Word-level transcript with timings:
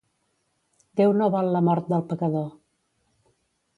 Déu 1.01 1.13
no 1.19 1.27
vol 1.37 1.51
la 1.57 1.63
mort 1.67 1.93
del 1.93 2.05
pecador. 2.15 2.49